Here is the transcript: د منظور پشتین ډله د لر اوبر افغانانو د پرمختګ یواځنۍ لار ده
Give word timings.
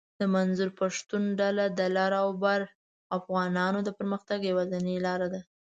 د 0.19 0.21
منظور 0.35 0.69
پشتین 0.79 1.23
ډله 1.39 1.65
د 1.69 1.81
لر 1.97 2.11
اوبر 2.25 2.59
افغانانو 3.17 3.79
د 3.83 3.89
پرمختګ 3.97 4.39
یواځنۍ 4.49 4.97
لار 5.05 5.21
ده 5.33 5.41